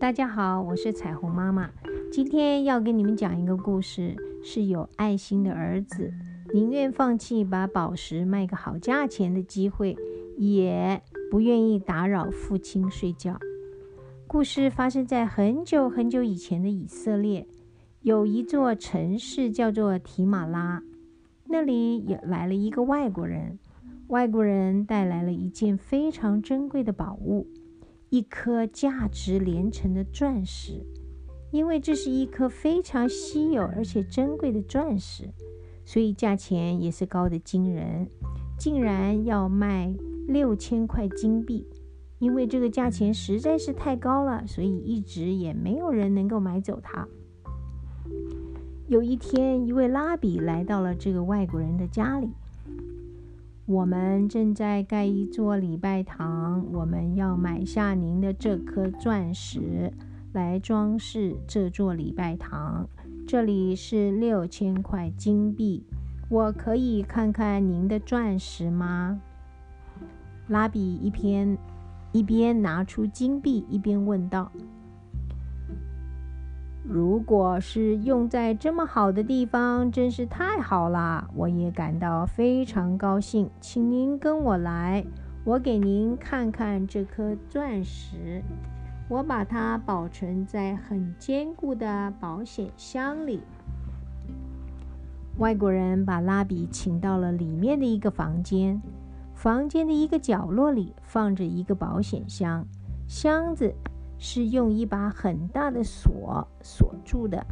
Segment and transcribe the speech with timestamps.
[0.00, 1.68] 大家好，我是彩虹妈妈。
[2.12, 4.14] 今天要跟你们讲一个故事，
[4.44, 6.12] 是有爱心的儿子
[6.54, 9.96] 宁愿放弃把宝石卖个好价钱的机会，
[10.36, 13.40] 也不愿意打扰父亲睡觉。
[14.28, 17.48] 故事发生在很久很久以前的以色列，
[18.02, 20.80] 有一座城市叫做提马拉，
[21.46, 23.58] 那里也来了一个外国人。
[24.06, 27.48] 外国人带来了一件非常珍贵的宝物。
[28.10, 30.84] 一颗价值连城的钻石，
[31.50, 35.30] 因为这是一颗非常稀有而且珍贵的钻石，
[35.84, 38.08] 所以价钱也是高的惊人，
[38.58, 39.94] 竟然要卖
[40.26, 41.66] 六千块金币。
[42.18, 47.06] 因为这个价钱实在是太高了，所以一直也没有人能够买走它。
[48.88, 52.30] 有一天，一位拉比来到了这个外国人的家里。
[53.68, 59.92] 我们正在盖一座礼拜堂，我们要买下您的这颗钻石
[60.32, 62.88] 来装饰这座礼拜堂。
[63.26, 65.84] 这里是六千块金币，
[66.30, 69.20] 我可以看看您的钻石吗？
[70.46, 71.58] 拉比一边
[72.12, 74.50] 一边拿出金币，一边问道。
[76.90, 83.50] 如果是用在这么好的地方，真是太好了，我也感到非常高兴。
[83.60, 85.04] 请您跟我来，
[85.44, 88.42] 我给您看看这颗钻石。
[89.06, 93.42] 我把它保存在很坚固的保险箱里。
[95.36, 98.80] 外国人把拉比请到了里面的一个房间，
[99.34, 102.66] 房间的一个角落里放着一个保险箱，
[103.06, 103.74] 箱子。
[104.18, 107.46] 是用一把很大的锁锁住的。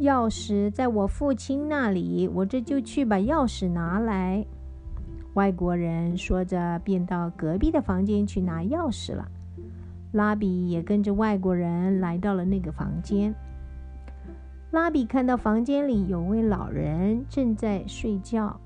[0.00, 4.44] 钥匙在我父亲那里，我这就去把钥匙拿来。
[5.34, 9.28] 外国人说着，便到隔壁的房间去拿钥匙了。
[10.12, 13.34] 拉比也跟着外国人来到了那个房间。
[14.70, 18.60] 拉比看到房间里有位老人正在睡觉，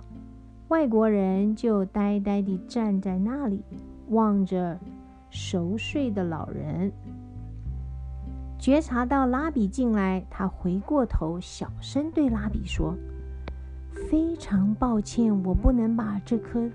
[0.68, 3.62] 外国人就呆呆地站在那里，
[4.08, 4.78] 望着。
[5.30, 6.90] 熟睡的老人
[8.58, 12.96] 觉察到拉比进来，他回过头，小声对拉比说
[14.10, 16.68] ：“非常抱歉，我不能把这颗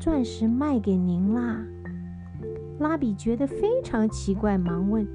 [0.00, 1.62] 钻石卖给您啦。”
[2.80, 5.06] 拉比觉得非常奇怪，忙问：“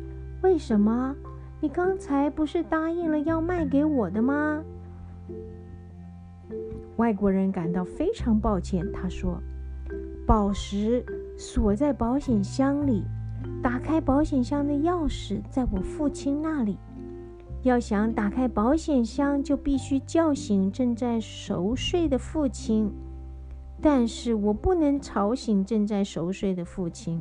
[0.43, 1.15] 为什么？
[1.59, 4.63] 你刚才不是答应了要卖给我的吗？”
[6.97, 9.41] 外国人感到非常抱歉，他说
[10.27, 11.03] ：“宝石。”
[11.37, 13.03] 锁在保险箱里，
[13.61, 16.77] 打开保险箱的钥匙在我父亲那里。
[17.63, 22.91] 要想打开保险箱，就必须叫醒正在熟睡的父亲。
[23.81, 27.19] 但是我不能吵醒正在熟睡的父亲。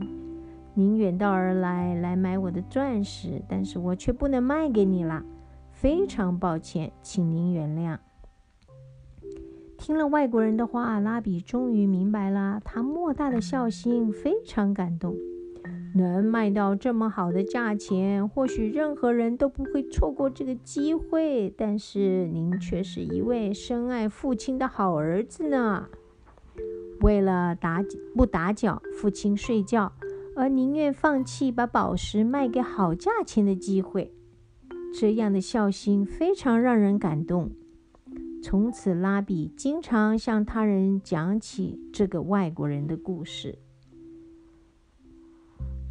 [0.74, 5.22] 您远道而来，来买我的钻石，但是我却不能卖给你了。
[5.72, 7.98] 非常抱歉，请您原谅。
[9.84, 15.14] 听了外国人的话，拉比终于明白了，他莫大的孝心非常感动。
[15.94, 21.52] 能卖到这么好的价钱，或许任何人都不会错过这个机会。
[21.54, 25.86] 但是您却是一位深爱父亲的好儿子呢。
[27.02, 27.84] 为了打
[28.14, 29.92] 不打搅父亲睡觉，
[30.34, 34.14] 而宁愿放弃把宝石卖给好价钱的机会，
[34.98, 37.50] 这样的孝心非常让人感动。
[38.44, 43.58] 从此，拉比经常向他人讲起这个外国人的故事。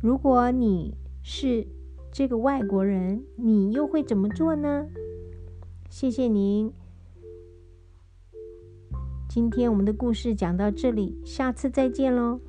[0.03, 1.65] 如果你是
[2.11, 4.85] 这个外国人，你又会怎么做呢？
[5.89, 6.71] 谢谢您。
[9.27, 12.39] 今天我们的故事讲到这里，下次再见喽。